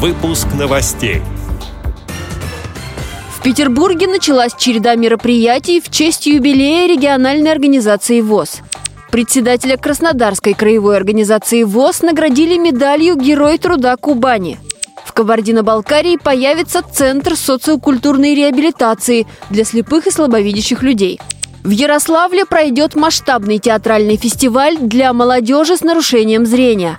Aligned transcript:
Выпуск 0.00 0.46
новостей. 0.56 1.22
В 3.36 3.42
Петербурге 3.42 4.06
началась 4.06 4.52
череда 4.56 4.94
мероприятий 4.94 5.80
в 5.80 5.90
честь 5.90 6.26
юбилея 6.26 6.86
региональной 6.86 7.50
организации 7.50 8.20
ВОЗ. 8.20 8.60
Председателя 9.10 9.76
Краснодарской 9.76 10.54
краевой 10.54 10.96
организации 10.96 11.64
ВОЗ 11.64 12.02
наградили 12.02 12.56
медалью 12.56 13.16
«Герой 13.16 13.58
труда 13.58 13.96
Кубани». 13.96 14.60
В 15.04 15.12
Кабардино-Балкарии 15.12 16.16
появится 16.16 16.82
Центр 16.82 17.34
социокультурной 17.34 18.36
реабилитации 18.36 19.26
для 19.50 19.64
слепых 19.64 20.06
и 20.06 20.12
слабовидящих 20.12 20.84
людей. 20.84 21.18
В 21.64 21.70
Ярославле 21.70 22.44
пройдет 22.44 22.94
масштабный 22.94 23.58
театральный 23.58 24.16
фестиваль 24.16 24.78
для 24.78 25.12
молодежи 25.12 25.76
с 25.76 25.80
нарушением 25.80 26.46
зрения. 26.46 26.98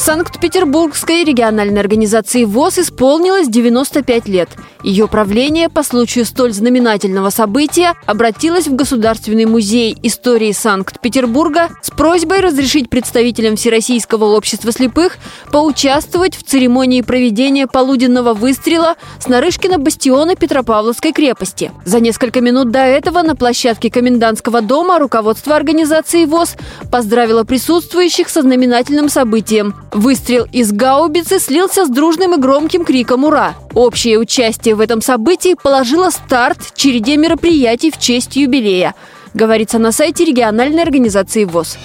Санкт-Петербургской 0.00 1.24
региональной 1.24 1.78
организации 1.78 2.44
ВОЗ 2.44 2.78
исполнилось 2.78 3.48
95 3.48 4.28
лет. 4.28 4.48
Ее 4.82 5.06
правление 5.08 5.68
по 5.68 5.82
случаю 5.82 6.24
столь 6.24 6.54
знаменательного 6.54 7.28
события 7.28 7.92
обратилось 8.06 8.66
в 8.66 8.74
Государственный 8.74 9.44
музей 9.44 9.94
истории 10.02 10.52
Санкт-Петербурга 10.52 11.68
с 11.82 11.90
просьбой 11.90 12.40
разрешить 12.40 12.88
представителям 12.88 13.56
Всероссийского 13.56 14.24
общества 14.34 14.72
слепых 14.72 15.18
поучаствовать 15.52 16.34
в 16.34 16.44
церемонии 16.44 17.02
проведения 17.02 17.66
полуденного 17.66 18.32
выстрела 18.32 18.94
с 19.18 19.28
Нарышкина 19.28 19.78
бастиона 19.78 20.34
Петропавловской 20.34 21.12
крепости. 21.12 21.72
За 21.84 22.00
несколько 22.00 22.40
минут 22.40 22.70
до 22.70 22.80
этого 22.80 23.20
на 23.20 23.36
площадке 23.36 23.90
комендантского 23.90 24.62
дома 24.62 24.98
руководство 24.98 25.56
организации 25.56 26.24
ВОЗ 26.24 26.56
поздравило 26.90 27.44
присутствующих 27.44 28.30
со 28.30 28.40
знаменательным 28.40 29.10
событием. 29.10 29.74
Выстрел 29.92 30.46
из 30.52 30.72
гаубицы 30.72 31.40
слился 31.40 31.84
с 31.84 31.88
дружным 31.88 32.34
и 32.34 32.38
громким 32.38 32.84
криком 32.84 33.24
«Ура!». 33.24 33.54
Общее 33.74 34.18
участие 34.18 34.76
в 34.76 34.80
этом 34.80 35.02
событии 35.02 35.56
положило 35.60 36.10
старт 36.10 36.74
череде 36.76 37.16
мероприятий 37.16 37.90
в 37.90 37.98
честь 37.98 38.36
юбилея, 38.36 38.94
говорится 39.34 39.78
на 39.78 39.90
сайте 39.90 40.24
региональной 40.24 40.82
организации 40.82 41.44
ВОЗ. 41.44 41.76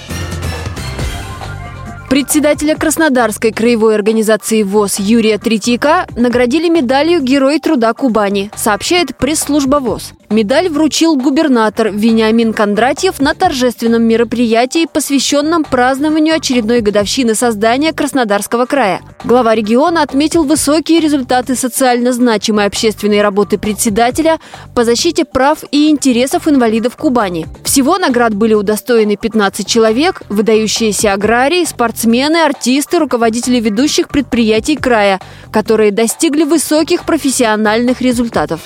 Председателя 2.10 2.76
Краснодарской 2.76 3.52
краевой 3.52 3.96
организации 3.96 4.62
ВОЗ 4.62 5.00
Юрия 5.00 5.40
Третьяка 5.40 6.06
наградили 6.16 6.70
медалью 6.70 7.22
«Герой 7.22 7.60
труда 7.60 7.94
Кубани», 7.94 8.52
сообщает 8.56 9.18
пресс-служба 9.18 9.78
ВОЗ. 9.78 10.14
Медаль 10.36 10.68
вручил 10.68 11.16
губернатор 11.16 11.92
Вениамин 11.92 12.52
Кондратьев 12.52 13.22
на 13.22 13.34
торжественном 13.34 14.04
мероприятии, 14.04 14.86
посвященном 14.86 15.64
празднованию 15.64 16.36
очередной 16.36 16.82
годовщины 16.82 17.36
создания 17.36 17.94
Краснодарского 17.94 18.66
края. 18.66 19.02
Глава 19.24 19.56
региона 19.56 20.02
отметил 20.02 20.44
высокие 20.44 21.00
результаты 21.00 21.56
социально 21.56 22.12
значимой 22.12 22.66
общественной 22.66 23.22
работы 23.22 23.58
председателя 23.58 24.42
по 24.76 24.84
защите 24.84 25.24
прав 25.24 25.64
и 25.72 25.90
интересов 25.90 26.50
инвалидов 26.50 26.98
Кубани. 26.98 27.48
Всего 27.64 27.98
наград 27.98 28.36
были 28.36 28.56
удостоены 28.56 29.16
15 29.16 29.66
человек, 29.66 30.22
выдающиеся 30.28 31.14
аграрии, 31.14 31.64
спортсмены, 31.64 32.44
артисты, 32.44 33.00
руководители 33.00 33.62
ведущих 33.62 34.10
предприятий 34.10 34.76
края, 34.76 35.22
которые 35.50 35.94
достигли 35.94 36.44
высоких 36.44 37.06
профессиональных 37.06 38.02
результатов. 38.02 38.60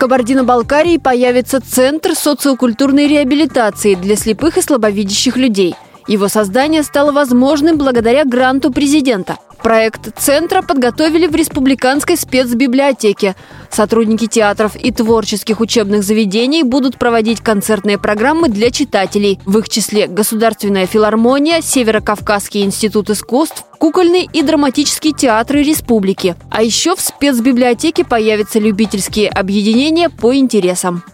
Кабардино-Балкарии 0.00 0.96
появится 0.96 1.60
Центр 1.60 2.14
социокультурной 2.14 3.06
реабилитации 3.06 3.94
для 3.94 4.16
слепых 4.16 4.56
и 4.56 4.62
слабовидящих 4.62 5.36
людей. 5.36 5.74
Его 6.08 6.28
создание 6.28 6.82
стало 6.82 7.12
возможным 7.12 7.76
благодаря 7.76 8.24
гранту 8.24 8.72
президента– 8.72 9.36
Проект 9.62 10.18
центра 10.18 10.62
подготовили 10.62 11.26
в 11.26 11.34
Республиканской 11.34 12.16
спецбиблиотеке. 12.16 13.36
Сотрудники 13.70 14.26
театров 14.26 14.74
и 14.74 14.90
творческих 14.90 15.60
учебных 15.60 16.02
заведений 16.02 16.62
будут 16.62 16.98
проводить 16.98 17.40
концертные 17.40 17.98
программы 17.98 18.48
для 18.48 18.70
читателей. 18.70 19.38
В 19.44 19.58
их 19.58 19.68
числе 19.68 20.06
Государственная 20.06 20.86
филармония, 20.86 21.60
Северо-Кавказский 21.60 22.62
институт 22.62 23.10
искусств, 23.10 23.64
кукольный 23.78 24.28
и 24.32 24.42
драматический 24.42 25.12
театры 25.12 25.62
республики. 25.62 26.36
А 26.50 26.62
еще 26.62 26.96
в 26.96 27.00
спецбиблиотеке 27.00 28.04
появятся 28.04 28.58
любительские 28.58 29.28
объединения 29.28 30.08
по 30.08 30.34
интересам. 30.34 31.04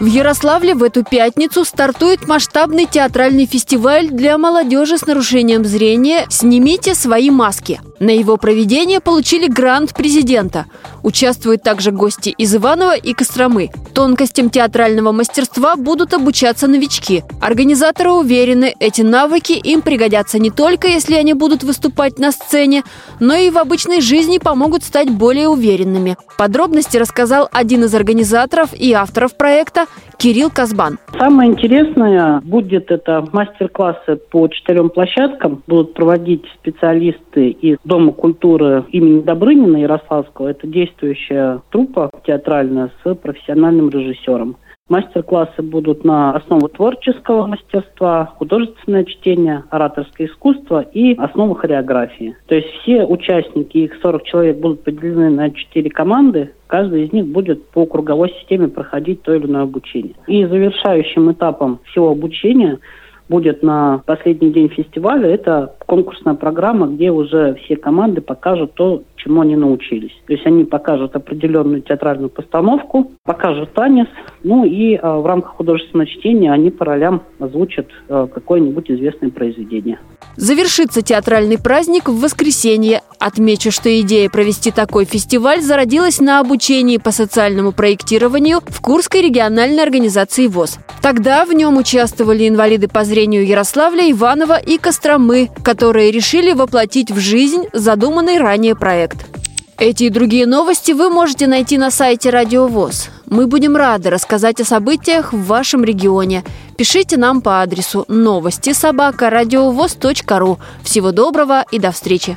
В 0.00 0.06
Ярославле 0.06 0.76
в 0.76 0.84
эту 0.84 1.02
пятницу 1.02 1.64
стартует 1.64 2.28
масштабный 2.28 2.86
театральный 2.86 3.46
фестиваль 3.46 4.08
для 4.10 4.38
молодежи 4.38 4.96
с 4.96 5.04
нарушением 5.04 5.64
зрения 5.64 6.24
«Снимите 6.30 6.94
свои 6.94 7.30
маски». 7.30 7.80
На 7.98 8.10
его 8.10 8.36
проведение 8.36 9.00
получили 9.00 9.48
грант 9.48 9.92
президента. 9.94 10.66
Участвуют 11.02 11.64
также 11.64 11.90
гости 11.90 12.28
из 12.28 12.54
Иванова 12.54 12.94
и 12.94 13.12
Костромы. 13.12 13.70
Тонкостям 13.92 14.50
театрального 14.50 15.10
мастерства 15.10 15.74
будут 15.74 16.14
обучаться 16.14 16.68
новички. 16.68 17.24
Организаторы 17.40 18.12
уверены, 18.12 18.72
эти 18.78 19.02
навыки 19.02 19.52
им 19.52 19.82
пригодятся 19.82 20.38
не 20.38 20.52
только, 20.52 20.86
если 20.86 21.16
они 21.16 21.34
будут 21.34 21.64
выступать 21.64 22.20
на 22.20 22.30
сцене, 22.30 22.84
но 23.18 23.34
и 23.34 23.50
в 23.50 23.58
обычной 23.58 24.00
жизни 24.00 24.38
помогут 24.38 24.84
стать 24.84 25.10
более 25.10 25.48
уверенными. 25.48 26.16
Подробности 26.36 26.98
рассказал 26.98 27.48
один 27.50 27.82
из 27.82 27.92
организаторов 27.96 28.72
и 28.72 28.92
авторов 28.92 29.36
проекта 29.36 29.87
Кирилл 30.18 30.50
Казбан. 30.50 30.98
Самое 31.16 31.50
интересное 31.52 32.40
будет 32.40 32.90
это 32.90 33.24
мастер-классы 33.32 34.16
по 34.16 34.48
четырем 34.48 34.90
площадкам. 34.90 35.62
Будут 35.68 35.94
проводить 35.94 36.44
специалисты 36.60 37.50
из 37.50 37.78
Дома 37.84 38.12
культуры 38.12 38.84
имени 38.90 39.20
Добрынина 39.20 39.76
Ярославского. 39.76 40.48
Это 40.48 40.66
действующая 40.66 41.60
труппа 41.70 42.10
театральная 42.26 42.90
с 43.04 43.14
профессиональным 43.14 43.90
режиссером. 43.90 44.56
Мастер-классы 44.88 45.60
будут 45.60 46.02
на 46.04 46.32
основу 46.32 46.68
творческого 46.68 47.46
мастерства, 47.46 48.32
художественное 48.36 49.04
чтение, 49.04 49.64
ораторское 49.68 50.26
искусство 50.26 50.80
и 50.80 51.14
основу 51.16 51.54
хореографии. 51.54 52.34
То 52.46 52.54
есть 52.54 52.68
все 52.80 53.04
участники, 53.04 53.76
их 53.78 53.98
40 54.00 54.24
человек, 54.24 54.56
будут 54.56 54.84
поделены 54.84 55.28
на 55.28 55.50
4 55.50 55.90
команды. 55.90 56.52
Каждый 56.68 57.04
из 57.04 57.12
них 57.12 57.26
будет 57.26 57.66
по 57.68 57.84
круговой 57.84 58.30
системе 58.40 58.68
проходить 58.68 59.22
то 59.22 59.34
или 59.34 59.46
иное 59.46 59.62
обучение. 59.62 60.14
И 60.26 60.44
завершающим 60.46 61.32
этапом 61.32 61.80
всего 61.84 62.10
обучения 62.10 62.78
будет 63.28 63.62
на 63.62 64.02
последний 64.06 64.50
день 64.50 64.68
фестиваля. 64.68 65.28
Это 65.28 65.74
конкурсная 65.86 66.34
программа, 66.34 66.86
где 66.86 67.10
уже 67.10 67.54
все 67.64 67.76
команды 67.76 68.20
покажут 68.20 68.74
то, 68.74 69.02
чему 69.16 69.42
они 69.42 69.56
научились. 69.56 70.12
То 70.26 70.32
есть 70.32 70.46
они 70.46 70.64
покажут 70.64 71.14
определенную 71.16 71.82
театральную 71.82 72.30
постановку, 72.30 73.12
покажут 73.24 73.72
танец, 73.72 74.08
ну 74.42 74.64
и 74.64 74.94
э, 74.94 75.00
в 75.00 75.26
рамках 75.26 75.52
художественного 75.56 76.08
чтения 76.08 76.52
они 76.52 76.70
по 76.70 76.84
ролям 76.84 77.22
озвучат 77.38 77.88
э, 78.08 78.26
какое-нибудь 78.32 78.90
известное 78.90 79.30
произведение. 79.30 79.98
Завершится 80.36 81.02
театральный 81.02 81.58
праздник 81.58 82.08
в 82.08 82.20
воскресенье. 82.20 83.02
Отмечу, 83.18 83.72
что 83.72 84.00
идея 84.00 84.30
провести 84.30 84.70
такой 84.70 85.04
фестиваль 85.04 85.60
зародилась 85.60 86.20
на 86.20 86.38
обучении 86.38 86.98
по 86.98 87.10
социальному 87.10 87.72
проектированию 87.72 88.62
в 88.66 88.80
Курской 88.80 89.22
региональной 89.22 89.82
организации 89.82 90.46
ВОЗ. 90.46 90.78
Тогда 91.02 91.44
в 91.44 91.52
нем 91.52 91.76
участвовали 91.76 92.48
инвалиды 92.48 92.86
по 92.86 93.04
зрению 93.04 93.46
Ярославля, 93.46 94.10
Иванова 94.10 94.58
и 94.58 94.78
Костромы, 94.78 95.50
которые 95.64 96.12
решили 96.12 96.52
воплотить 96.52 97.10
в 97.10 97.18
жизнь 97.18 97.64
задуманный 97.72 98.38
ранее 98.38 98.76
проект. 98.76 99.26
Эти 99.78 100.04
и 100.04 100.10
другие 100.10 100.46
новости 100.46 100.90
вы 100.90 101.08
можете 101.08 101.46
найти 101.46 101.78
на 101.78 101.92
сайте 101.92 102.30
Радио 102.30 102.66
ВОЗ. 102.66 103.10
Мы 103.26 103.46
будем 103.46 103.76
рады 103.76 104.10
рассказать 104.10 104.60
о 104.60 104.64
событиях 104.64 105.32
в 105.32 105.44
вашем 105.46 105.84
регионе. 105.84 106.44
Пишите 106.76 107.16
нам 107.16 107.40
по 107.40 107.62
адресу 107.62 108.04
новости 108.08 108.72
собака 108.72 109.30
ру. 109.30 110.58
Всего 110.82 111.12
доброго 111.12 111.64
и 111.70 111.78
до 111.78 111.92
встречи! 111.92 112.36